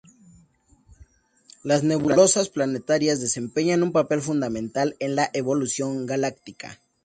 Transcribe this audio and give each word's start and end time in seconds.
Las 1.61 1.83
nebulosas 1.83 2.49
planetarias 2.49 3.19
desempeñan 3.21 3.83
un 3.83 3.91
papel 3.91 4.19
fundamental 4.19 4.95
en 4.99 5.15
la 5.15 5.29
evolución 5.31 6.07
galáctica. 6.07 6.79